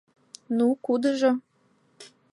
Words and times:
Ну, 0.57 0.67
кудыжо?.. 0.85 1.31